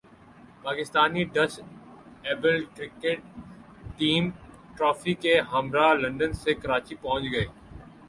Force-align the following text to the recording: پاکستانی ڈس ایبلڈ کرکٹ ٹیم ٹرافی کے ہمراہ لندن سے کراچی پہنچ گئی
پاکستانی 0.63 1.23
ڈس 1.33 1.53
ایبلڈ 2.23 2.63
کرکٹ 2.77 3.19
ٹیم 3.97 4.29
ٹرافی 4.77 5.13
کے 5.23 5.39
ہمراہ 5.53 5.93
لندن 5.95 6.31
سے 6.41 6.53
کراچی 6.55 6.95
پہنچ 7.01 7.31
گئی 7.33 7.47